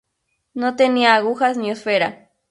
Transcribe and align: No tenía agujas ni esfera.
No 0.55 0.75
tenía 0.75 1.13
agujas 1.13 1.57
ni 1.57 1.69
esfera. 1.69 2.31